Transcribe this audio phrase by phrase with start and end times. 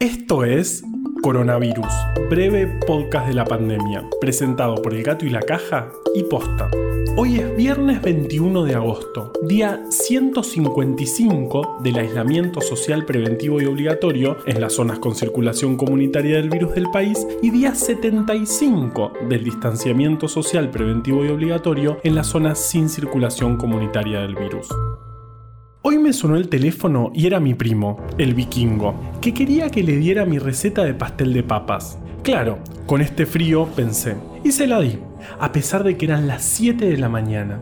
[0.00, 0.82] Esto es
[1.22, 1.92] Coronavirus,
[2.30, 6.70] breve podcast de la pandemia, presentado por El Gato y la Caja y Posta.
[7.18, 14.62] Hoy es viernes 21 de agosto, día 155 del aislamiento social preventivo y obligatorio en
[14.62, 20.70] las zonas con circulación comunitaria del virus del país y día 75 del distanciamiento social
[20.70, 24.66] preventivo y obligatorio en las zonas sin circulación comunitaria del virus.
[25.82, 29.96] Hoy me sonó el teléfono y era mi primo, el vikingo, que quería que le
[29.96, 31.98] diera mi receta de pastel de papas.
[32.22, 34.98] Claro, con este frío pensé, y se la di,
[35.38, 37.60] a pesar de que eran las 7 de la mañana.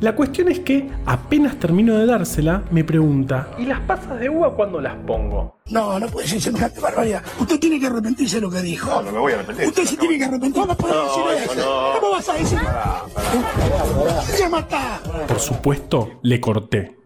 [0.00, 4.54] La cuestión es que, apenas termino de dársela, me pregunta, ¿y las pasas de uva
[4.54, 5.56] cuándo las pongo?
[5.70, 7.22] No, no puede ser semejante barbaridad.
[7.40, 8.90] Usted tiene que arrepentirse de lo que dijo.
[8.90, 9.68] No, no me voy a arrepentir.
[9.68, 10.66] Usted se tiene que arrepentir.
[10.66, 11.60] No, puede No, decir eso eso.
[11.94, 12.00] no.
[12.00, 12.58] ¿Cómo vas a decir?
[14.38, 15.00] ¡Ya mata!
[15.26, 16.98] Por supuesto, le corté.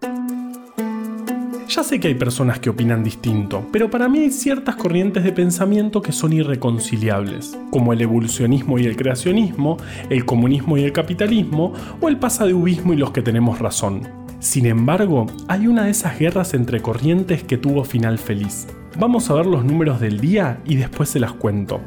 [1.69, 5.33] Ya sé que hay personas que opinan distinto, pero para mí hay ciertas corrientes de
[5.33, 9.77] pensamiento que son irreconciliables, como el evolucionismo y el creacionismo,
[10.09, 14.09] el comunismo y el capitalismo, o el pasadubismo y los que tenemos razón.
[14.39, 18.67] Sin embargo, hay una de esas guerras entre corrientes que tuvo final feliz.
[18.99, 21.83] Vamos a ver los números del día y después se las cuento.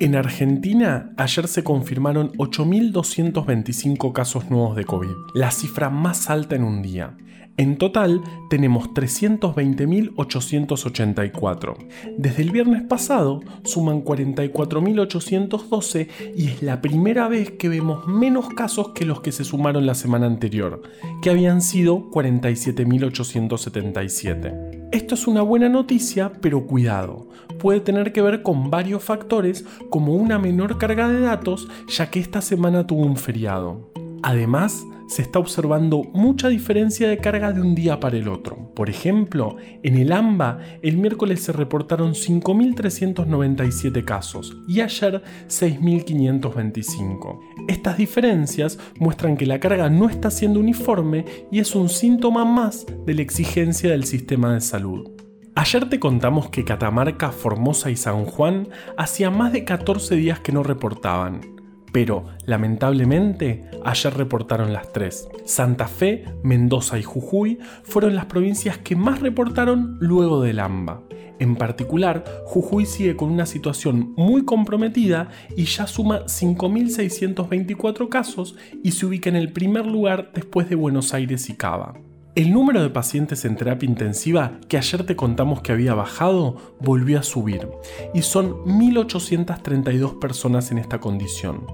[0.00, 6.64] En Argentina, ayer se confirmaron 8.225 casos nuevos de COVID, la cifra más alta en
[6.64, 7.16] un día.
[7.56, 8.20] En total,
[8.50, 11.76] tenemos 320.884.
[12.18, 18.88] Desde el viernes pasado, suman 44.812 y es la primera vez que vemos menos casos
[18.88, 20.82] que los que se sumaron la semana anterior,
[21.22, 24.73] que habían sido 47.877.
[24.94, 27.26] Esto es una buena noticia, pero cuidado,
[27.58, 32.20] puede tener que ver con varios factores como una menor carga de datos, ya que
[32.20, 33.90] esta semana tuvo un feriado.
[34.22, 38.72] Además, se está observando mucha diferencia de carga de un día para el otro.
[38.74, 47.40] Por ejemplo, en el AMBA el miércoles se reportaron 5.397 casos y ayer 6.525.
[47.68, 52.86] Estas diferencias muestran que la carga no está siendo uniforme y es un síntoma más
[53.06, 55.10] de la exigencia del sistema de salud.
[55.56, 60.50] Ayer te contamos que Catamarca, Formosa y San Juan hacía más de 14 días que
[60.50, 61.53] no reportaban
[61.94, 65.28] pero lamentablemente ayer reportaron las tres.
[65.44, 71.04] Santa Fe, Mendoza y Jujuy fueron las provincias que más reportaron luego del AMBA.
[71.38, 78.90] En particular, Jujuy sigue con una situación muy comprometida y ya suma 5.624 casos y
[78.90, 81.94] se ubica en el primer lugar después de Buenos Aires y Cava.
[82.34, 87.20] El número de pacientes en terapia intensiva que ayer te contamos que había bajado volvió
[87.20, 87.68] a subir
[88.12, 91.64] y son 1.832 personas en esta condición,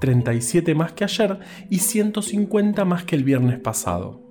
[0.00, 1.38] 37 más que ayer
[1.68, 4.22] y 150 más que el viernes pasado.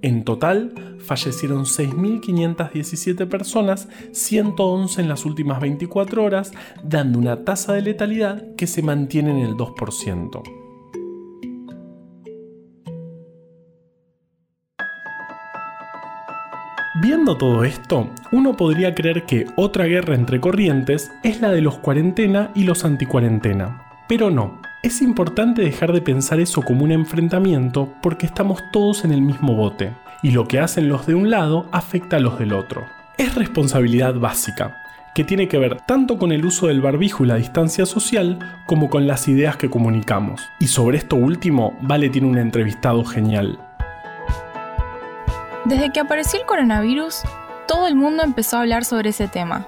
[0.00, 6.52] En total, fallecieron 6.517 personas, 111 en las últimas 24 horas,
[6.84, 10.61] dando una tasa de letalidad que se mantiene en el 2%.
[17.02, 21.78] Viendo todo esto, uno podría creer que otra guerra entre corrientes es la de los
[21.78, 23.82] cuarentena y los anticuarentena.
[24.06, 29.10] Pero no, es importante dejar de pensar eso como un enfrentamiento porque estamos todos en
[29.10, 29.90] el mismo bote,
[30.22, 32.86] y lo que hacen los de un lado afecta a los del otro.
[33.18, 34.76] Es responsabilidad básica,
[35.12, 38.88] que tiene que ver tanto con el uso del barbijo y la distancia social como
[38.88, 40.40] con las ideas que comunicamos.
[40.60, 43.58] Y sobre esto último, Vale tiene un entrevistado genial.
[45.64, 47.22] Desde que apareció el coronavirus,
[47.68, 49.66] todo el mundo empezó a hablar sobre ese tema.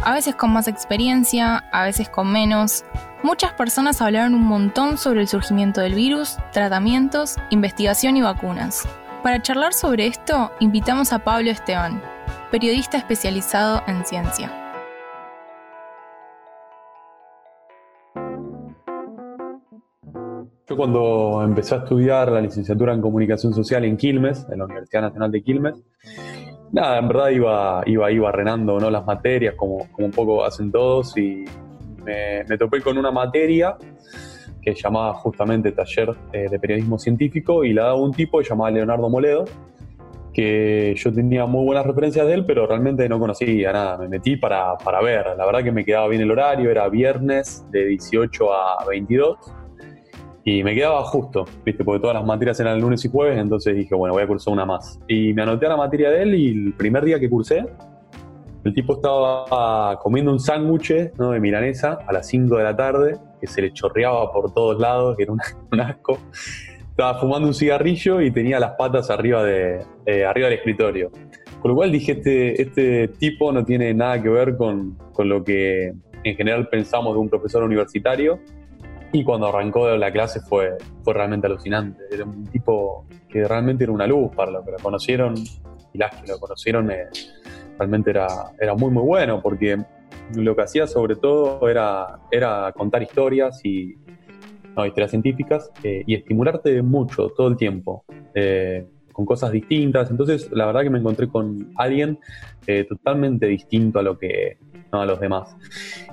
[0.00, 2.84] A veces con más experiencia, a veces con menos.
[3.24, 8.86] Muchas personas hablaron un montón sobre el surgimiento del virus, tratamientos, investigación y vacunas.
[9.24, 12.00] Para charlar sobre esto, invitamos a Pablo Esteban,
[12.52, 14.61] periodista especializado en ciencia.
[20.72, 25.02] Yo cuando empecé a estudiar la licenciatura en comunicación social en Quilmes, en la Universidad
[25.02, 25.74] Nacional de Quilmes,
[26.72, 28.90] nada, en verdad iba, iba ahí barrenando ¿no?
[28.90, 31.44] las materias como, como un poco hacen todos y
[32.02, 33.76] me, me topé con una materia
[34.62, 39.10] que llamaba justamente taller eh, de periodismo científico y la daba un tipo llamado Leonardo
[39.10, 39.44] Moledo,
[40.32, 43.98] que yo tenía muy buenas referencias de él, pero realmente no conocía nada.
[43.98, 45.26] Me metí para, para ver.
[45.36, 49.36] La verdad que me quedaba bien el horario, era viernes de 18 a 22
[50.44, 51.84] y me quedaba justo, ¿viste?
[51.84, 54.64] Porque todas las materias eran lunes y jueves, entonces dije, bueno, voy a cursar una
[54.64, 54.98] más.
[55.06, 57.64] Y me anoté a la materia de él y el primer día que cursé,
[58.64, 61.30] el tipo estaba comiendo un sándwich ¿no?
[61.30, 65.16] de milanesa a las 5 de la tarde, que se le chorreaba por todos lados,
[65.16, 65.40] que era un,
[65.72, 66.18] un asco.
[66.90, 71.10] estaba fumando un cigarrillo y tenía las patas arriba, de, eh, arriba del escritorio.
[71.60, 75.44] Con lo cual dije, este, este tipo no tiene nada que ver con, con lo
[75.44, 75.92] que
[76.24, 78.40] en general pensamos de un profesor universitario.
[79.12, 82.02] Y cuando arrancó la clase fue, fue realmente alucinante.
[82.10, 85.34] Era un tipo que realmente era una luz para los que lo conocieron
[85.92, 86.90] y las que lo conocieron.
[86.90, 87.08] Eh,
[87.78, 88.26] realmente era,
[88.58, 89.76] era muy, muy bueno porque
[90.34, 93.96] lo que hacía sobre todo era, era contar historias y
[94.74, 98.04] no, historias científicas eh, y estimularte mucho todo el tiempo.
[98.34, 100.10] Eh, con cosas distintas.
[100.10, 102.18] Entonces, la verdad que me encontré con alguien
[102.66, 104.56] eh, totalmente distinto a lo que
[105.00, 105.56] a los demás.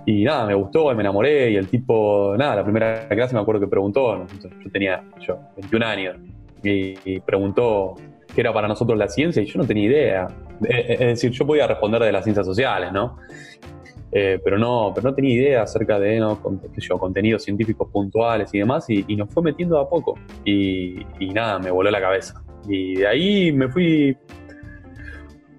[0.06, 3.62] Y nada, me gustó, me enamoré y el tipo, nada, la primera clase me acuerdo
[3.62, 6.16] que preguntó, yo tenía yo 21 años
[6.64, 7.96] y, preguntó
[8.34, 10.28] qué era para nosotros la ciencia y yo no tenía idea.
[10.64, 13.18] Eh, eh, es decir, yo podía responder de las ciencias sociales, ¿no?
[14.12, 16.42] pero no, pero no tenía idea acerca de ¿no?
[16.78, 20.18] yo, contenidos científicos puntuales y demás, y, nos fue metiendo a poco.
[20.44, 22.42] Y, y, nada, me voló la cabeza.
[22.68, 24.18] Y de ahí me fui,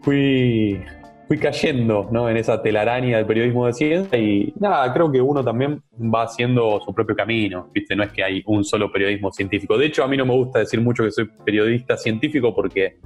[0.02, 0.80] fui,
[1.30, 2.28] fui cayendo ¿no?
[2.28, 6.80] en esa telaraña del periodismo de ciencia y nada, creo que uno también va haciendo
[6.84, 7.94] su propio camino, ¿viste?
[7.94, 9.78] No es que hay un solo periodismo científico.
[9.78, 12.96] De hecho, a mí no me gusta decir mucho que soy periodista científico porque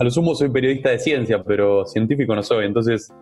[0.00, 2.64] a lo sumo soy periodista de ciencia, pero científico no soy.
[2.64, 3.12] Entonces,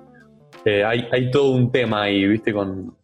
[0.65, 2.53] eh, hay, hay, todo un tema ahí, ¿viste?
[2.53, 2.97] Con,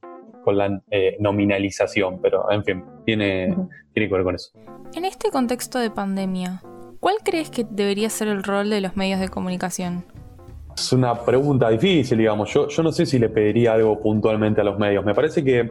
[0.45, 3.53] con la eh, nominalización, pero en fin, tiene,
[3.93, 4.53] tiene que ver con eso.
[4.95, 6.63] En este contexto de pandemia,
[7.03, 10.05] ¿Cuál crees que debería ser el rol de los medios de comunicación?
[10.77, 12.53] Es una pregunta difícil, digamos.
[12.53, 15.05] Yo, yo no sé si le pediría algo puntualmente a los medios.
[15.05, 15.71] Me parece que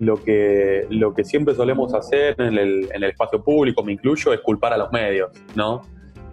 [0.00, 4.32] lo que, lo que siempre solemos hacer en el, en el espacio público, me incluyo,
[4.32, 5.82] es culpar a los medios, ¿no?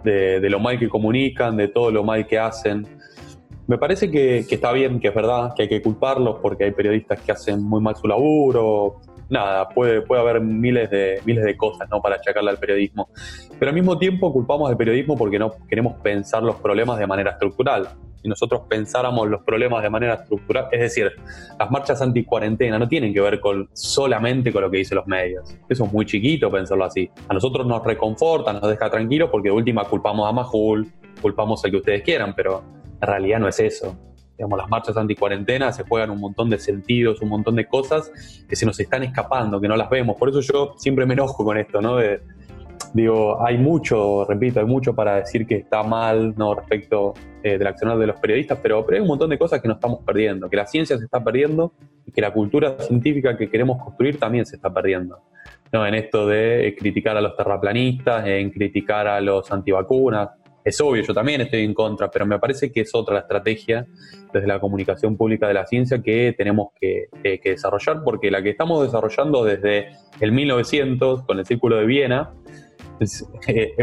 [0.02, 2.86] De, de, lo mal que comunican, de todo lo mal que hacen.
[3.66, 6.70] Me parece que, que, está bien, que es verdad, que hay que culparlos porque hay
[6.70, 11.56] periodistas que hacen muy mal su laburo, nada, puede, puede haber miles de, miles de
[11.56, 12.00] cosas ¿no?
[12.00, 13.08] para achacarle al periodismo.
[13.58, 17.32] Pero al mismo tiempo culpamos al periodismo porque no queremos pensar los problemas de manera
[17.32, 17.88] estructural.
[18.22, 21.12] Si nosotros pensáramos los problemas de manera estructural, es decir,
[21.58, 25.56] las marchas anti-cuarentena no tienen que ver con, solamente con lo que dicen los medios.
[25.68, 27.08] Eso es muy chiquito pensarlo así.
[27.28, 30.90] A nosotros nos reconforta, nos deja tranquilos porque de última culpamos a Majul,
[31.22, 32.62] culpamos al que ustedes quieran, pero
[33.00, 33.96] en realidad no es eso
[34.38, 38.10] digamos, las marchas anti-cuarentena se juegan un montón de sentidos, un montón de cosas
[38.48, 40.16] que se nos están escapando, que no las vemos.
[40.16, 41.98] Por eso yo siempre me enojo con esto, ¿no?
[42.94, 46.54] digo, hay mucho, repito, hay mucho para decir que está mal, ¿no?
[46.54, 49.76] Respecto eh, del accionar de los periodistas, pero, hay un montón de cosas que nos
[49.76, 51.72] estamos perdiendo, que la ciencia se está perdiendo
[52.06, 55.20] y que la cultura científica que queremos construir también se está perdiendo.
[55.72, 55.86] ¿no?
[55.86, 60.30] En esto de criticar a los terraplanistas, en criticar a los antivacunas,
[60.68, 63.86] es obvio, yo también estoy en contra, pero me parece que es otra la estrategia
[64.32, 67.08] desde la comunicación pública de la ciencia que tenemos que,
[67.42, 69.88] desarrollar, porque la que estamos desarrollando desde
[70.20, 72.30] el 1900 con el Círculo de Viena,
[73.00, 73.24] es,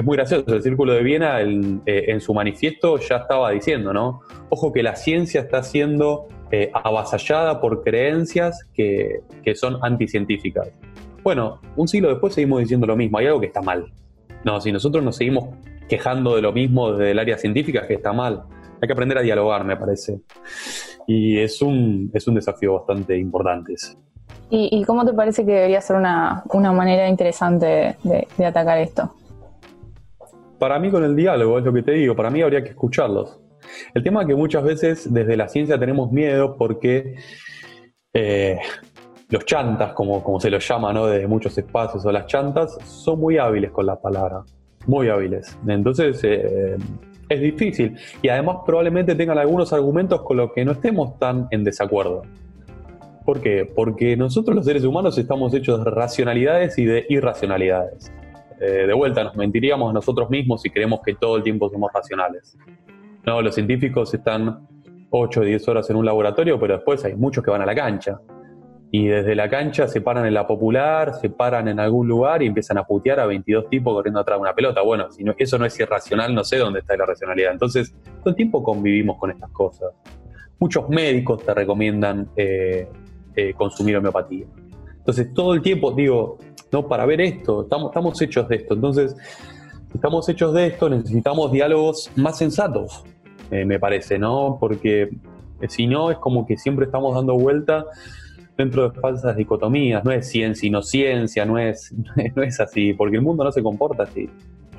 [0.03, 4.21] muy gracioso, el Círculo de Viena eh, en su manifiesto ya estaba diciendo, ¿no?
[4.49, 9.21] Ojo que la ciencia está siendo eh, avasallada por creencias que
[9.55, 10.69] son anticientíficas.
[11.23, 13.91] Bueno, un siglo después seguimos diciendo lo mismo, hay algo que está mal.
[14.43, 15.55] No, si nosotros nos seguimos
[15.87, 18.43] quejando de lo mismo desde el área científica, que está mal.
[18.81, 20.21] Hay que aprender a dialogar, me parece.
[21.07, 23.75] Y es un, es un desafío bastante importante.
[24.49, 29.11] ¿Y, cómo te parece que debería ser una, manera interesante de, atacar esto?
[30.59, 33.41] Para mí con el diálogo, es lo que te digo, para mí habría que escucharlos.
[33.93, 37.15] El tema es que muchas veces desde la ciencia tenemos miedo porque
[38.13, 38.59] eh,
[39.29, 41.07] los chantas, como, como se los llama ¿no?
[41.07, 44.43] desde muchos espacios, o las chantas, son muy hábiles con la palabra
[44.87, 45.57] muy hábiles.
[45.67, 46.77] Entonces eh,
[47.29, 47.95] es difícil.
[48.21, 52.23] Y además probablemente tengan algunos argumentos con los que no estemos tan en desacuerdo.
[53.25, 53.65] ¿Por qué?
[53.65, 58.13] Porque nosotros los seres humanos estamos hechos de racionalidades y de irracionalidades.
[58.61, 61.91] Eh, de vuelta, nos mentiríamos a nosotros mismos si creemos que todo el tiempo somos
[61.91, 62.57] racionales.
[63.25, 64.67] No, los científicos están
[65.09, 67.73] 8 o 10 horas en un laboratorio, pero después hay muchos que van a la
[67.73, 68.19] cancha
[68.91, 72.47] y desde la cancha se paran en la popular, se paran en algún lugar y
[72.47, 74.81] empiezan a putear a 22 tipos corriendo atrás de una pelota.
[74.81, 77.51] Bueno, si eso no es irracional, no sé dónde está la racionalidad.
[77.51, 79.91] Entonces, todo el tiempo convivimos con estas cosas.
[80.59, 82.87] Muchos médicos te recomiendan eh,
[83.35, 84.45] eh, consumir homeopatía.
[84.97, 86.37] Entonces, todo el tiempo digo,
[86.71, 88.75] no, para ver esto, estamos, estamos hechos de esto.
[88.75, 89.15] Entonces,
[89.91, 93.03] si estamos hechos de esto, necesitamos diálogos más sensatos,
[93.51, 94.57] eh, me parece, ¿no?
[94.59, 95.09] Porque
[95.67, 97.85] si no, es como que siempre estamos dando vuelta
[98.57, 101.93] dentro de falsas dicotomías, no es ciencia y no ciencia, no es,
[102.35, 104.29] no es así, porque el mundo no se comporta así.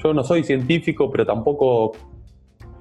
[0.03, 1.93] Yo no soy científico, pero tampoco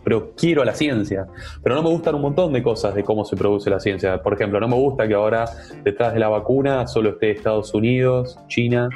[0.06, 1.26] pero quiero la ciencia.
[1.64, 4.22] Pero no me gustan un montón de cosas de cómo se produce la ciencia.
[4.22, 5.46] Por ejemplo, no me gusta que ahora
[5.84, 8.88] detrás de la vacuna solo esté Estados Unidos, China,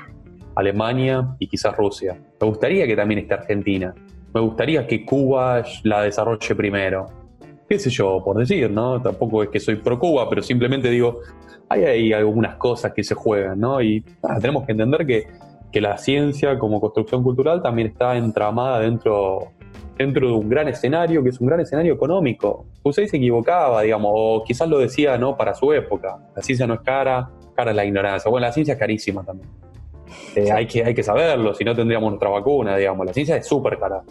[0.56, 2.22] Alemania y quizás Rusia.
[2.40, 3.94] Me gustaría que también esté Argentina.
[4.32, 7.08] Me gustaría que Cuba la desarrolle primero.
[7.68, 9.02] Qué sé yo, por decir, ¿no?
[9.02, 11.22] Tampoco es que soy pro Cuba, pero simplemente digo,
[11.70, 13.82] hay ahí algunas cosas que se juegan, ¿no?
[13.82, 14.04] Y
[14.42, 15.28] tenemos que entender que,
[15.72, 19.52] que la ciencia como construcción cultural también está entramada dentro
[20.00, 22.66] dentro de un gran escenario, que es un gran escenario económico.
[22.84, 26.18] Usted se equivocaba, digamos, o quizás lo decía no para su época.
[26.34, 28.32] La ciencia no es cara, cara es la ignorancia.
[28.32, 29.50] Bueno, la ciencia es carísima también.
[30.36, 33.06] Eh, hay, que, hay que saberlo, si no tendríamos nuestra vacuna, digamos.
[33.06, 34.02] La ciencia es súper cara.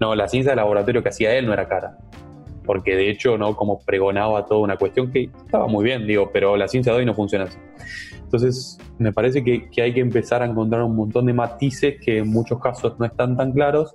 [0.00, 1.98] No, la ciencia del laboratorio que hacía él no era cara.
[2.64, 6.56] Porque de hecho, no como pregonaba toda una cuestión que estaba muy bien, digo, pero
[6.56, 7.58] la ciencia de hoy no funciona así.
[8.34, 12.28] Entonces, me parece que, hay que empezar a encontrar un montón de matices que en
[12.28, 13.94] muchos casos no están tan claros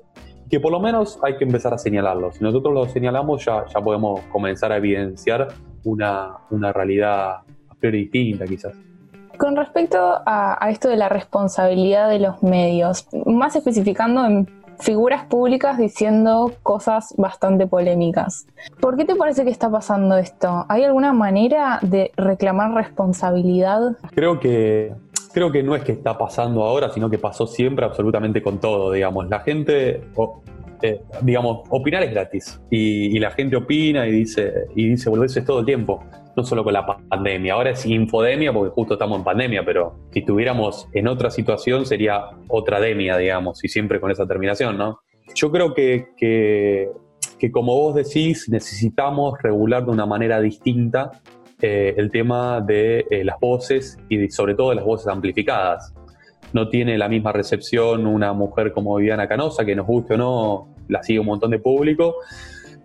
[0.49, 2.35] que por lo menos hay que empezar a señalarlos.
[2.35, 5.49] Si nosotros los señalamos, ya, ya podemos comenzar a evidenciar
[5.83, 8.73] una, una realidad a priori distinta, quizás.
[9.37, 14.45] Con respecto a, a, esto de la responsabilidad de los medios, más especificando en
[14.79, 18.47] figuras públicas diciendo cosas bastante polémicas.
[18.79, 20.65] ¿Por qué te parece que está pasando esto?
[20.69, 23.97] ¿Hay alguna manera de reclamar responsabilidad?
[24.15, 24.93] Creo que
[25.31, 28.91] creo que no es que está pasando ahora, sino que pasó siempre absolutamente con todo,
[28.91, 29.29] digamos.
[29.29, 30.01] La gente,
[30.81, 32.61] eh, digamos, opinar es gratis.
[32.69, 36.03] Y, la gente opina y dice, y dice volverse todo el tiempo.
[36.39, 37.53] No solo con la pandemia.
[37.53, 42.29] Ahora es infodemia porque justo estamos en pandemia, pero si estuviéramos en otra situación sería
[42.47, 45.01] otra demia, digamos, y siempre con esa terminación, ¿no?
[45.35, 51.11] Yo creo que, que, como vos decís, necesitamos regular de una manera distinta
[51.61, 55.93] eh, el tema de eh, las voces y sobre todo de las voces amplificadas.
[56.53, 60.75] No tiene la misma recepción una mujer como Viviana Canosa, que nos guste o no,
[60.87, 62.15] la sigue un montón de público,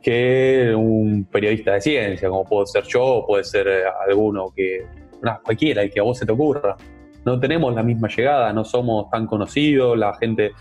[0.05, 4.85] que un periodista de ciencia, como puedo ser yo, puede ser eh, alguno que,
[5.43, 6.77] cualquiera, el que a vos se te ocurra.
[7.25, 10.53] No tenemos la misma llegada, no somos tan conocidos, la gente,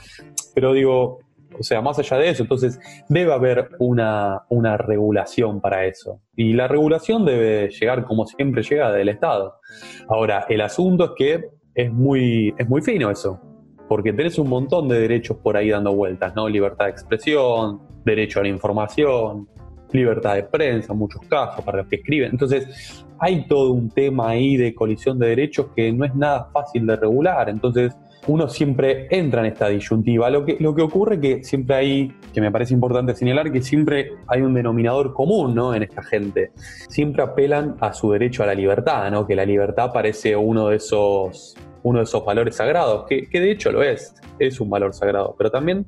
[0.56, 1.20] pero digo,
[1.60, 6.22] o sea, más allá de eso, entonces debe haber una, una, regulación para eso.
[6.38, 9.60] Y la regulación debe llegar, como siempre llega, del Estado.
[10.08, 13.42] Ahora, el asunto es que es muy, es muy fino eso,
[13.88, 16.48] porque tenés un montón de derechos por ahí dando vueltas, ¿no?
[16.48, 19.48] Libertad de expresión, derecho a la información,
[19.92, 22.32] libertad de prensa, en muchos casos, para los que escriben.
[22.32, 26.86] Entonces, hay todo un tema ahí de colisión de derechos que no es nada fácil
[26.86, 27.50] de regular.
[27.50, 27.96] Entonces,
[28.28, 30.30] uno siempre entra en esta disyuntiva.
[30.30, 34.14] Lo que, lo que ocurre que siempre hay, que me parece importante señalar, que siempre
[34.28, 35.74] hay un denominador común ¿no?
[35.74, 36.52] en esta gente.
[36.56, 39.28] Siempre apelan a su derecho a la libertad, ¿no?
[39.28, 43.52] que la libertad parece uno de esos, uno de esos valores sagrados, que, que de
[43.52, 45.86] hecho lo es, es un valor sagrado, pero también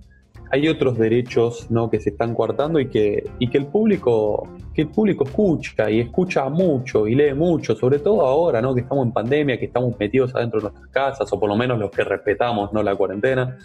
[0.55, 1.89] hay otros derechos ¿no?
[1.89, 5.99] que se están coartando y que, y que el público que el público escucha y
[5.99, 8.73] escucha mucho y lee mucho, sobre todo ahora ¿no?
[8.73, 11.77] que estamos en pandemia, que estamos metidos adentro de nuestras casas, o por lo menos
[11.77, 12.83] los que respetamos ¿no?
[12.83, 13.57] la cuarentena.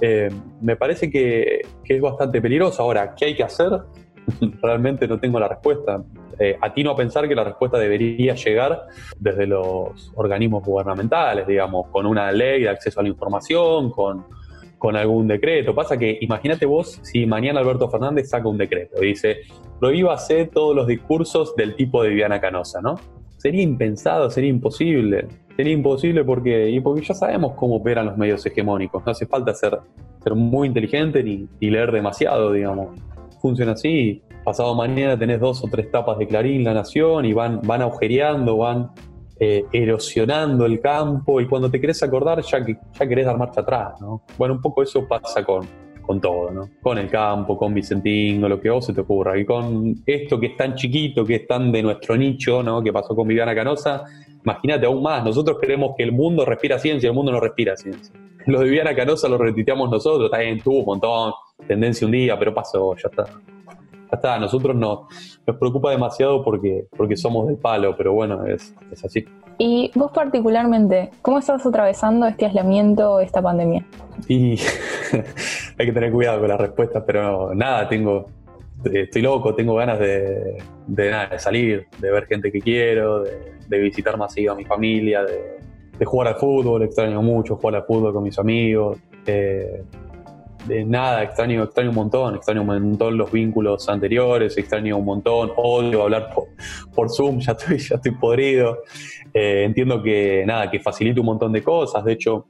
[0.00, 0.28] Eh,
[0.60, 2.82] me parece que, que, es bastante peligroso.
[2.82, 3.70] Ahora, ¿qué hay que hacer?
[4.62, 6.02] Realmente no tengo la respuesta.
[6.38, 8.86] Eh, atino a pensar que la respuesta debería llegar
[9.18, 14.26] desde los organismos gubernamentales, digamos, con una ley de acceso a la información, con
[14.78, 15.74] con algún decreto.
[15.74, 19.38] Pasa que imagínate vos si mañana Alberto Fernández saca un decreto y dice,
[19.80, 22.96] prohíbase todos los discursos del tipo de Viviana Canosa, ¿no?
[23.36, 25.28] Sería impensado, sería imposible.
[25.56, 29.04] Sería imposible porque, y porque ya sabemos cómo operan los medios hegemónicos.
[29.04, 29.78] No hace falta ser,
[30.22, 32.98] ser muy inteligente ni, leer demasiado, digamos.
[33.40, 34.22] Funciona así.
[34.44, 38.58] Pasado mañana tenés dos o tres tapas de Clarín, La Nación, y van, van agujereando,
[38.58, 38.90] van
[39.38, 44.00] eh, erosionando el campo y cuando te querés acordar ya, ya querés dar marcha atrás,
[44.00, 44.22] ¿no?
[44.38, 45.66] Bueno, un poco eso pasa con,
[46.00, 46.70] con todo, ¿no?
[46.80, 49.38] Con el campo, con Vicentín, lo que vos se te ocurra.
[49.38, 52.82] Y con esto que es tan chiquito, que es tan de nuestro nicho, ¿no?
[52.82, 54.04] Que pasó con Viviana Canosa,
[54.42, 55.24] imagínate aún más.
[55.24, 58.14] Nosotros creemos que el mundo respira ciencia, el mundo no respira ciencia.
[58.46, 61.32] Lo de Viviana Canosa lo retiteamos nosotros, también tuvo un montón,
[61.66, 63.24] tendencia un día, pero pasó, ya está.
[64.10, 65.08] Ya está, a nosotros no,
[65.46, 69.24] nos preocupa demasiado porque, porque somos del palo, pero bueno, es, es así.
[69.58, 73.86] Y vos particularmente, ¿cómo estás atravesando este aislamiento, esta pandemia?
[74.28, 74.58] Y
[75.78, 78.28] hay que tener cuidado con las respuestas, pero nada, tengo,
[78.84, 83.78] estoy loco, tengo ganas de, de, nada, de salir, de ver gente que quiero, de,
[83.78, 85.58] visitar más a mi familia, de,
[85.98, 88.98] de, jugar al fútbol, extraño mucho jugar al fútbol con mis amigos.
[89.26, 89.82] Eh,
[90.66, 95.50] de nada, extraño, extraño un montón, extraño un montón los vínculos anteriores, extraño un montón,
[95.56, 96.30] odio hablar
[96.94, 98.78] por, Zoom, ya estoy, ya estoy podrido.
[99.32, 102.04] Eh, entiendo que nada, que facilita un montón de cosas.
[102.04, 102.46] De hecho,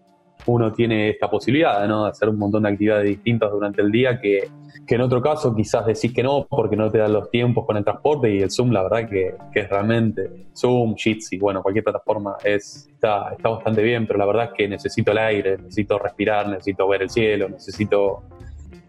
[0.47, 2.05] uno tiene esta posibilidad ¿no?
[2.05, 4.49] de hacer un montón de actividades distintas durante el día que,
[4.87, 7.85] en otro caso quizás decís que no porque no te dan los tiempos con el
[7.85, 12.89] transporte y el Zoom la verdad que, es realmente Zoom, Jitsi, bueno, cualquier plataforma es,
[12.93, 16.87] está, está bastante bien, pero la verdad es que necesito el aire, necesito respirar, necesito
[16.89, 18.23] ver el cielo, necesito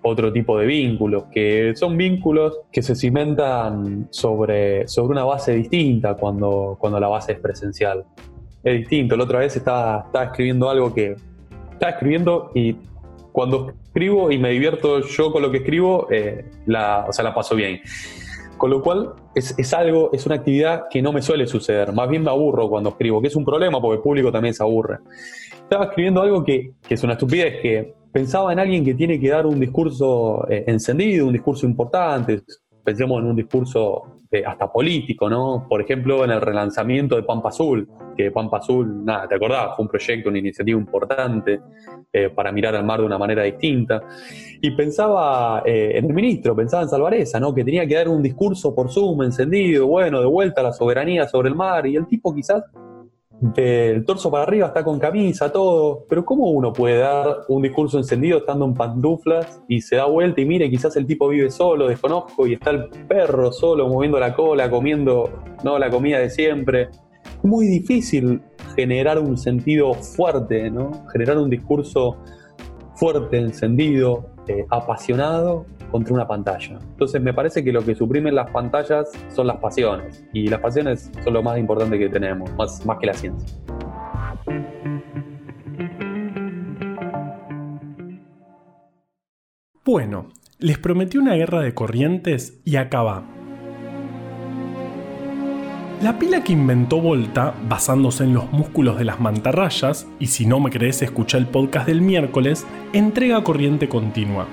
[0.01, 6.15] otro tipo de vínculos, que son vínculos que se cimentan sobre, sobre una base distinta
[6.15, 8.05] cuando, cuando la base es presencial.
[8.63, 9.15] Es distinto.
[9.15, 11.15] La otra vez estaba, estaba escribiendo algo que.
[11.77, 12.75] Estaba escribiendo y
[13.31, 17.35] cuando escribo y me divierto yo con lo que escribo, eh, la, o sea, la
[17.35, 17.81] paso bien.
[18.57, 21.93] Con lo cual, es, algo, es una actividad que no me suele suceder.
[21.93, 24.63] Más bien me aburro cuando escribo, que es un problema porque el público también se
[24.63, 24.97] aburre.
[25.53, 29.29] Estaba escribiendo algo que, que es una estupidez, que pensaba en alguien que tiene que
[29.29, 32.41] dar un discurso eh, encendido, un discurso importante.
[32.83, 35.65] Pensemos en un discurso eh, hasta político, ¿no?
[35.69, 39.75] Por ejemplo, en el relanzamiento de Pampa Azul, que Pampa Azul, nada, ¿te acordás?
[39.75, 41.61] Fue un proyecto, una iniciativa importante
[42.11, 44.01] eh, para mirar al mar de una manera distinta.
[44.61, 47.53] Y pensaba en el ministro, pensaba en Salvareza, ¿no?
[47.53, 51.27] Que tenía que dar un discurso por Zoom, encendido, bueno, de vuelta a la soberanía
[51.27, 51.85] sobre el mar.
[51.85, 52.63] Y el tipo quizás
[53.39, 56.05] del torso para arriba está con camisa, todo.
[56.09, 60.41] Pero ¿cómo uno puede dar un discurso encendido estando en pantuflas y se da vuelta
[60.41, 64.33] y mire, quizás el tipo vive solo, desconozco, y está el perro solo moviendo la
[64.33, 65.29] cola, comiendo
[65.63, 66.89] no la comida de siempre?
[67.43, 68.41] Muy difícil
[68.75, 71.05] generar un sentido fuerte, ¿no?
[71.11, 72.17] Generar un discurso
[72.95, 76.79] fuerte, encendido, eh, apasionado contra una pantalla.
[76.81, 81.11] Entonces me parece que lo que suprimen las pantallas son las pasiones y las pasiones
[81.23, 83.57] son lo más importante que tenemos, más, más que la ciencia.
[89.85, 93.23] Bueno, les prometí una guerra de corrientes y acaba.
[96.01, 100.59] La pila que inventó Volta, basándose en los músculos de las mantarrayas, y si no
[100.59, 104.47] me crees escucha el podcast del miércoles, entrega corriente continua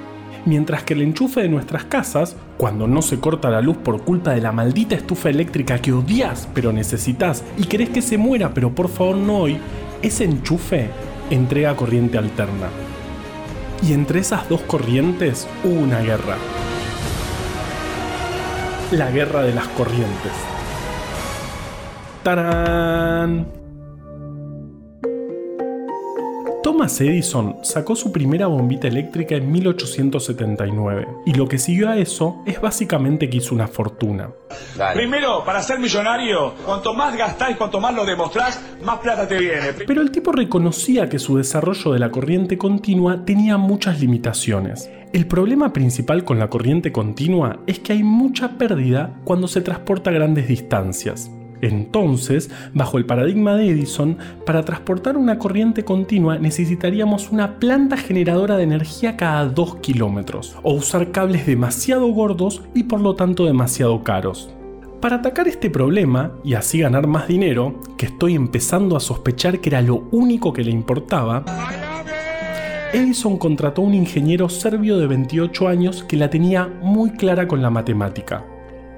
[0.46, 4.32] mientras que el enchufe de nuestras casas, cuando no se corta la luz por culpa
[4.32, 8.74] de la maldita estufa eléctrica que odias pero necesitas y querés que se muera pero
[8.74, 9.58] por favor no hoy,
[10.02, 10.90] ese enchufe
[11.30, 12.68] entrega corriente alterna.
[13.82, 16.36] Y entre esas dos corrientes hubo una guerra.
[18.92, 20.53] La guerra de las corrientes.
[22.24, 23.46] ¡Tarán!
[26.62, 32.42] Thomas Edison sacó su primera bombita eléctrica en 1879 y lo que siguió a eso
[32.46, 34.30] es básicamente que hizo una fortuna.
[34.94, 39.74] Primero, para ser millonario, cuanto más gastáis, cuanto más lo demostrás, más plata te viene.
[39.86, 44.90] Pero el tipo reconocía que su desarrollo de la corriente continua tenía muchas limitaciones.
[45.12, 50.08] El problema principal con la corriente continua es que hay mucha pérdida cuando se transporta
[50.08, 51.30] a grandes distancias.
[51.60, 58.56] Entonces, bajo el paradigma de Edison, para transportar una corriente continua necesitaríamos una planta generadora
[58.56, 64.02] de energía cada 2 kilómetros, o usar cables demasiado gordos y por lo tanto demasiado
[64.02, 64.50] caros.
[65.00, 69.68] Para atacar este problema y así ganar más dinero, que estoy empezando a sospechar que
[69.68, 71.44] era lo único que le importaba,
[72.94, 77.60] Edison contrató a un ingeniero serbio de 28 años que la tenía muy clara con
[77.60, 78.44] la matemática,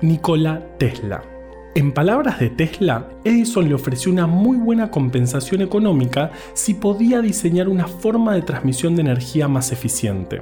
[0.00, 1.35] Nikola Tesla.
[1.76, 7.68] En palabras de Tesla, Edison le ofreció una muy buena compensación económica si podía diseñar
[7.68, 10.40] una forma de transmisión de energía más eficiente.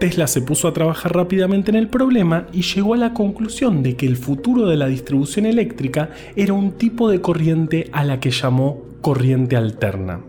[0.00, 3.96] Tesla se puso a trabajar rápidamente en el problema y llegó a la conclusión de
[3.96, 8.32] que el futuro de la distribución eléctrica era un tipo de corriente a la que
[8.32, 10.22] llamó corriente alterna.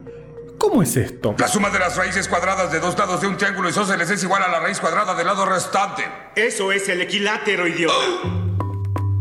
[0.60, 1.34] ¿Cómo es esto?
[1.40, 4.44] La suma de las raíces cuadradas de dos lados de un triángulo isósceles es igual
[4.44, 6.04] a la raíz cuadrada del lado restante.
[6.36, 8.43] Eso es el equilátero, idiota.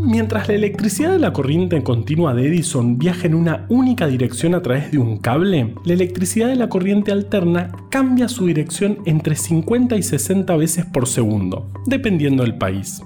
[0.05, 4.61] Mientras la electricidad de la corriente continua de Edison viaja en una única dirección a
[4.61, 9.97] través de un cable, la electricidad de la corriente alterna cambia su dirección entre 50
[9.97, 13.01] y 60 veces por segundo, dependiendo del país.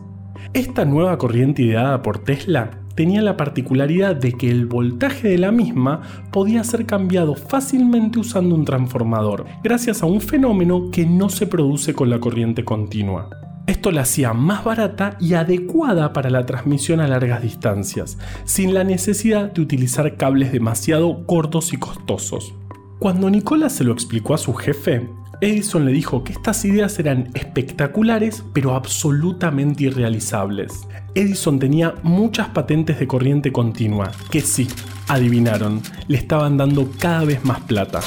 [0.54, 5.52] Esta nueva corriente ideada por Tesla tenía la particularidad de que el voltaje de la
[5.52, 6.00] misma
[6.32, 11.92] podía ser cambiado fácilmente usando un transformador, gracias a un fenómeno que no se produce
[11.92, 13.28] con la corriente continua.
[13.66, 18.84] Esto la hacía más barata y adecuada para la transmisión a largas distancias, sin la
[18.84, 22.54] necesidad de utilizar cables demasiado cortos y costosos.
[23.00, 25.08] Cuando Nicola se lo explicó a su jefe,
[25.40, 30.86] Edison le dijo que estas ideas eran espectaculares pero absolutamente irrealizables.
[31.16, 34.68] Edison tenía muchas patentes de corriente continua, que sí,
[35.08, 38.00] adivinaron, le estaban dando cada vez más plata.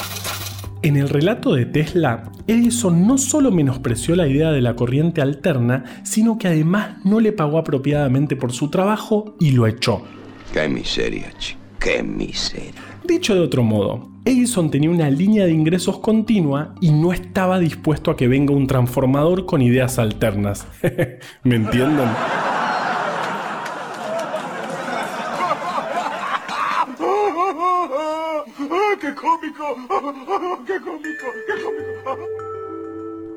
[0.81, 5.83] En el relato de Tesla, Edison no solo menospreció la idea de la corriente alterna,
[6.03, 10.03] sino que además no le pagó apropiadamente por su trabajo y lo echó.
[10.53, 12.71] Qué miseria, chico, qué miseria.
[13.03, 18.09] Dicho de otro modo, Edison tenía una línea de ingresos continua y no estaba dispuesto
[18.09, 20.65] a que venga un transformador con ideas alternas.
[21.43, 22.07] ¿Me entienden?
[28.99, 29.59] ¡Qué cómico!
[30.65, 31.27] ¡Qué cómico!
[31.47, 32.39] ¡Qué cómico!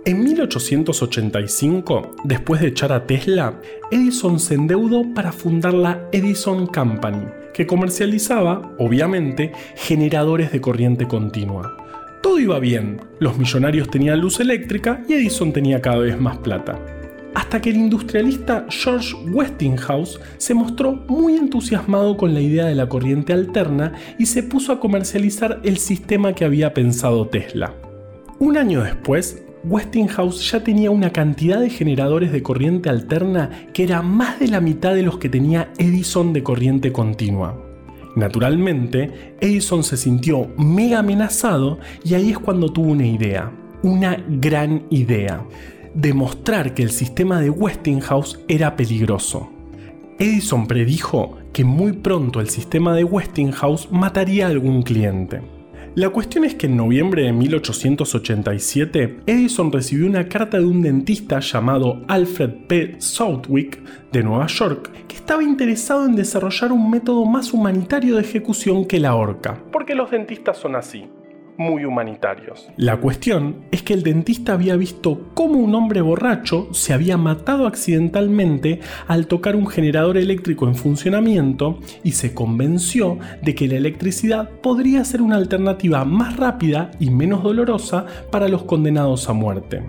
[0.05, 7.27] En 1885, después de echar a Tesla, Edison se endeudó para fundar la Edison Company,
[7.55, 11.77] que comercializaba, obviamente, generadores de corriente continua.
[12.21, 16.81] Todo iba bien, los millonarios tenían luz eléctrica y Edison tenía cada vez más plata.
[17.35, 22.89] Hasta que el industrialista George Westinghouse se mostró muy entusiasmado con la idea de la
[22.89, 27.75] corriente alterna y se puso a comercializar el sistema que había pensado Tesla.
[28.39, 34.03] Un año después, Westinghouse ya tenía una cantidad de generadores de corriente alterna que era
[34.03, 37.57] más de la mitad de los que tenía Edison de corriente continua.
[38.17, 44.85] Naturalmente, Edison se sintió mega amenazado y ahí es cuando tuvo una idea, una gran
[44.91, 45.47] idea,
[45.95, 49.51] demostrar que el sistema de Westinghouse era peligroso.
[50.19, 55.41] Edison predijo que muy pronto el sistema de Westinghouse mataría a algún cliente.
[55.95, 61.41] La cuestión es que en noviembre de 1887, Edison recibió una carta de un dentista
[61.41, 62.95] llamado Alfred P.
[62.99, 68.87] Southwick de Nueva York, que estaba interesado en desarrollar un método más humanitario de ejecución
[68.87, 71.05] que la horca, porque los dentistas son así
[71.57, 72.69] muy humanitarios.
[72.77, 77.67] La cuestión es que el dentista había visto cómo un hombre borracho se había matado
[77.67, 84.51] accidentalmente al tocar un generador eléctrico en funcionamiento y se convenció de que la electricidad
[84.51, 89.83] podría ser una alternativa más rápida y menos dolorosa para los condenados a muerte.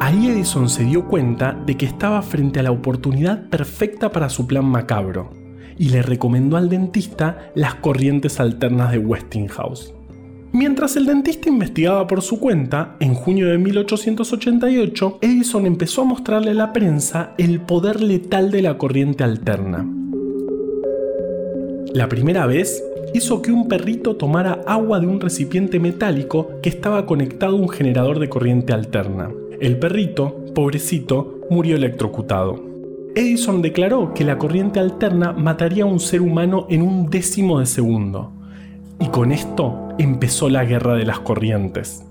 [0.00, 4.46] Ahí Edison se dio cuenta de que estaba frente a la oportunidad perfecta para su
[4.46, 5.39] plan macabro
[5.80, 9.94] y le recomendó al dentista las corrientes alternas de Westinghouse.
[10.52, 16.50] Mientras el dentista investigaba por su cuenta, en junio de 1888, Edison empezó a mostrarle
[16.50, 19.88] a la prensa el poder letal de la corriente alterna.
[21.94, 27.06] La primera vez hizo que un perrito tomara agua de un recipiente metálico que estaba
[27.06, 29.30] conectado a un generador de corriente alterna.
[29.60, 32.69] El perrito, pobrecito, murió electrocutado.
[33.16, 37.66] Edison declaró que la corriente alterna mataría a un ser humano en un décimo de
[37.66, 38.32] segundo.
[39.00, 42.04] Y con esto empezó la guerra de las corrientes.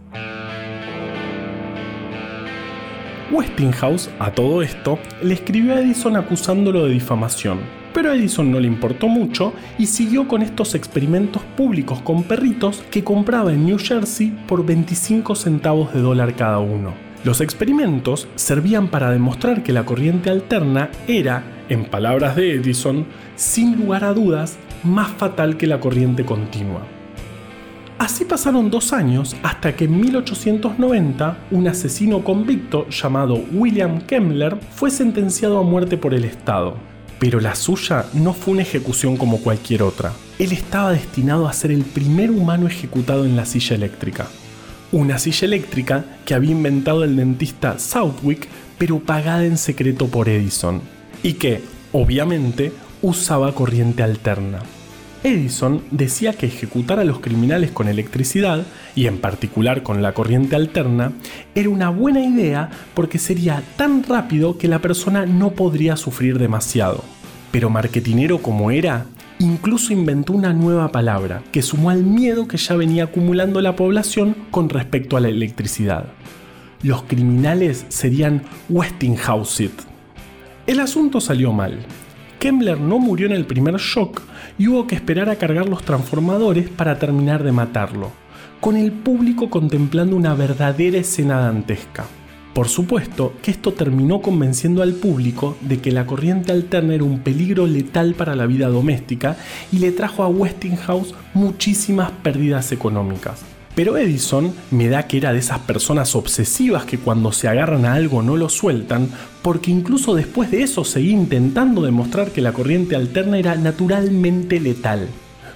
[3.32, 7.60] Westinghouse, a todo esto, le escribió a Edison acusándolo de difamación,
[7.94, 12.84] pero a Edison no le importó mucho y siguió con estos experimentos públicos con perritos
[12.92, 17.09] que compraba en New Jersey por 25 centavos de dólar cada uno.
[17.26, 23.06] Los experimentos servían para demostrar que la corriente alterna era, en palabras de Edison,
[23.36, 26.82] sin lugar a dudas, más fatal que la corriente continua.
[27.98, 34.90] Así pasaron dos años hasta que en 1890 un asesino convicto llamado William Kemmler fue
[34.90, 36.78] sentenciado a muerte por el Estado.
[37.20, 40.14] Pero la suya no fue una ejecución como cualquier otra.
[40.40, 44.28] Él estaba destinado a ser el primer humano ejecutado en la silla eléctrica.
[44.92, 48.48] Una silla eléctrica que había inventado el dentista Southwick,
[48.80, 50.82] pero pagada en secreto por Edison.
[51.22, 52.72] Y que, obviamente,
[53.04, 54.60] usaba corriente alterna.
[55.24, 60.56] Edison decía que ejecutar a los criminales con electricidad, y en particular con la corriente
[60.56, 61.12] alterna,
[61.54, 67.04] era una buena idea porque sería tan rápido que la persona no podría sufrir demasiado.
[67.52, 69.06] Pero marketinero como era,
[69.40, 74.36] incluso inventó una nueva palabra que sumó al miedo que ya venía acumulando la población
[74.52, 76.06] con respecto a la electricidad.
[76.84, 79.70] Los criminales serían Westinghouse.
[80.68, 81.80] El asunto salió mal.
[82.40, 84.22] Kemmler no murió en el primer shock
[84.58, 88.12] y hubo que esperar a cargar los transformadores para terminar de matarlo,
[88.62, 92.06] con el público contemplando una verdadera escena dantesca.
[92.60, 97.20] Por supuesto que esto terminó convenciendo al público de que la corriente alterna era un
[97.20, 99.38] peligro letal para la vida doméstica
[99.72, 103.44] y le trajo a Westinghouse muchísimas pérdidas económicas.
[103.76, 107.94] Pero Edison me da que era de esas personas obsesivas que cuando se agarran a
[107.94, 109.08] algo no lo sueltan,
[109.42, 115.08] porque incluso después de eso seguía intentando demostrar que la corriente alterna era naturalmente letal.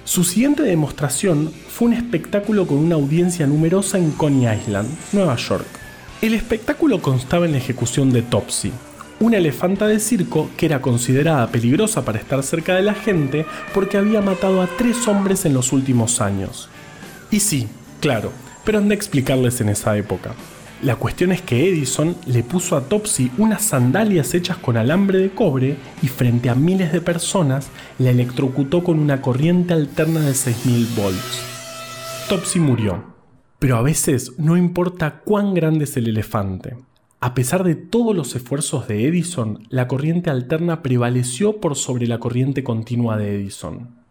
[0.04, 5.83] Su siguiente demostración fue un espectáculo con una audiencia numerosa en Coney Island, Nueva York.
[6.22, 8.72] El espectáculo constaba en la ejecución de Topsy,
[9.20, 13.98] una elefanta de circo que era considerada peligrosa para estar cerca de la gente porque
[13.98, 16.68] había matado a tres hombres en los últimos años.
[17.30, 17.68] Y sí,
[18.04, 18.32] Claro,
[18.66, 20.34] pero han de explicarles en esa época.
[20.82, 25.30] La cuestión es que Edison le puso a Topsy unas sandalias hechas con alambre de
[25.30, 30.86] cobre y frente a miles de personas la electrocutó con una corriente alterna de 6000
[30.94, 31.40] volts.
[32.28, 33.13] Topsy murió.
[33.64, 36.76] Pero a veces no importa cuán grande es el elefante.
[37.20, 42.18] A pesar de todos los esfuerzos de Edison, la corriente alterna prevaleció por sobre la
[42.18, 44.03] corriente continua de Edison.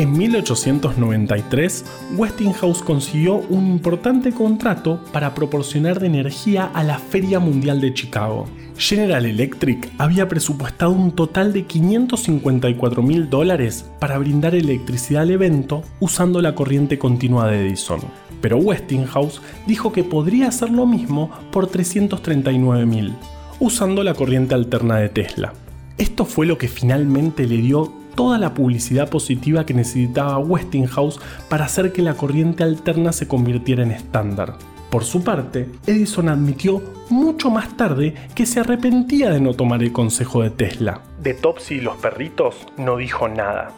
[0.00, 1.84] En 1893,
[2.16, 8.48] Westinghouse consiguió un importante contrato para proporcionar energía a la Feria Mundial de Chicago.
[8.78, 15.82] General Electric había presupuestado un total de 554 mil dólares para brindar electricidad al evento
[16.00, 18.00] usando la corriente continua de Edison
[18.40, 23.12] pero Westinghouse dijo que podría hacer lo mismo por 339.000,
[23.58, 25.52] usando la corriente alterna de Tesla.
[25.98, 31.64] Esto fue lo que finalmente le dio toda la publicidad positiva que necesitaba Westinghouse para
[31.64, 34.56] hacer que la corriente alterna se convirtiera en estándar.
[34.90, 39.92] Por su parte, Edison admitió mucho más tarde que se arrepentía de no tomar el
[39.92, 41.00] consejo de Tesla.
[41.22, 43.72] De Topsy y los perritos no dijo nada.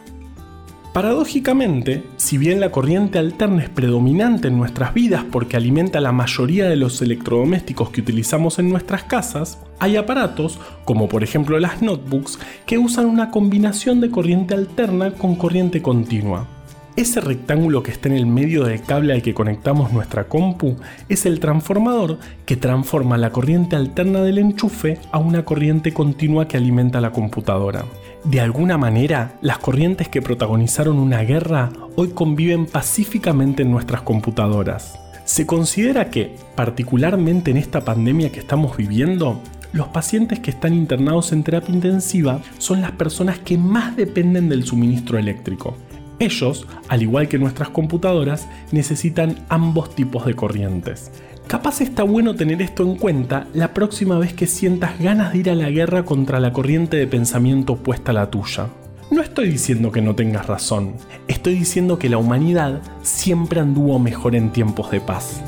[0.93, 6.69] Paradójicamente, si bien la corriente alterna es predominante en nuestras vidas porque alimenta la mayoría
[6.69, 12.37] de los electrodomésticos que utilizamos en nuestras casas, hay aparatos, como por ejemplo las notebooks,
[12.67, 16.47] que usan una combinación de corriente alterna con corriente continua.
[16.95, 20.75] Ese rectángulo que está en el medio del cable al que conectamos nuestra compu
[21.09, 26.57] es el transformador que transforma la corriente alterna del enchufe a una corriente continua que
[26.57, 27.85] alimenta la computadora.
[28.25, 34.99] De alguna manera, las corrientes que protagonizaron una guerra hoy conviven pacíficamente en nuestras computadoras.
[35.25, 41.31] Se considera que, particularmente en esta pandemia que estamos viviendo, los pacientes que están internados
[41.31, 45.75] en terapia intensiva son las personas que más dependen del suministro eléctrico.
[46.19, 51.11] Ellos, al igual que nuestras computadoras, necesitan ambos tipos de corrientes.
[51.47, 55.49] Capaz está bueno tener esto en cuenta la próxima vez que sientas ganas de ir
[55.49, 58.69] a la guerra contra la corriente de pensamiento opuesta a la tuya.
[59.11, 60.95] No estoy diciendo que no tengas razón,
[61.27, 65.41] estoy diciendo que la humanidad siempre anduvo mejor en tiempos de paz.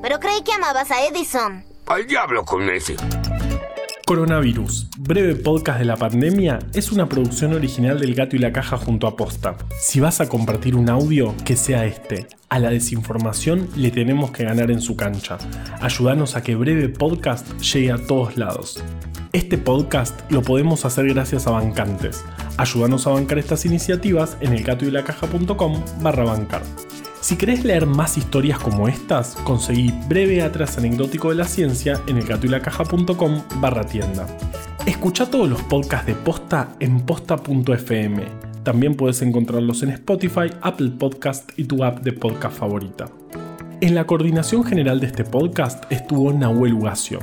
[0.00, 1.64] Pero creí que amabas a Edison.
[1.86, 2.96] Al diablo con ese.
[4.06, 8.76] Coronavirus, breve podcast de la pandemia, es una producción original del Gato y la Caja
[8.76, 9.56] junto a Posta.
[9.80, 12.28] Si vas a compartir un audio, que sea este.
[12.48, 15.38] A la desinformación le tenemos que ganar en su cancha.
[15.80, 18.80] Ayúdanos a que breve podcast llegue a todos lados.
[19.32, 22.24] Este podcast lo podemos hacer gracias a bancantes.
[22.56, 26.62] Ayúdanos a bancar estas iniciativas en elgatoylacaja.com barra bancar.
[27.20, 32.18] Si querés leer más historias como estas, conseguí Breve Atlas Anecdótico de la Ciencia en
[32.18, 34.26] elgatoylacaja.com barra tienda.
[34.86, 38.24] Escucha todos los podcasts de Posta en posta.fm.
[38.64, 43.08] También puedes encontrarlos en Spotify, Apple Podcast y tu app de podcast favorita.
[43.80, 47.20] En la coordinación general de este podcast estuvo Nahuel Ugacio.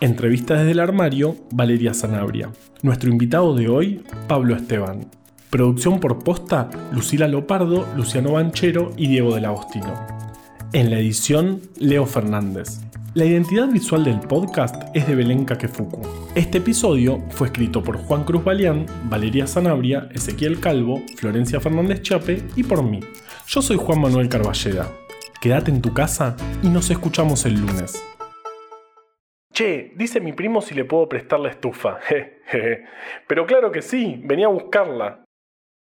[0.00, 2.50] Entrevista desde el armario, Valeria Sanabria.
[2.82, 5.06] Nuestro invitado de hoy, Pablo Esteban.
[5.48, 9.94] Producción por posta, Lucila Lopardo, Luciano Banchero y Diego del Agostino.
[10.72, 12.80] En la edición, Leo Fernández.
[13.12, 16.00] La identidad visual del podcast es de Belén Kakefuku.
[16.36, 22.40] Este episodio fue escrito por Juan Cruz Balián, Valeria Sanabria, Ezequiel Calvo, Florencia Fernández Chape
[22.54, 23.00] y por mí.
[23.48, 24.92] Yo soy Juan Manuel Carballeda.
[25.40, 28.00] Quédate en tu casa y nos escuchamos el lunes.
[29.52, 31.98] Che, dice mi primo si le puedo prestar la estufa.
[33.26, 35.24] Pero claro que sí, venía a buscarla.